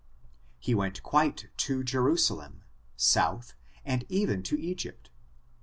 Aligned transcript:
He 0.57 0.73
went 0.73 1.03
quite 1.03 1.49
to 1.57 1.83
Jerusalem, 1.83 2.63
south, 2.97 3.53
and 3.85 4.03
even 4.09 4.41
to 4.41 4.59
Egypt. 4.59 5.11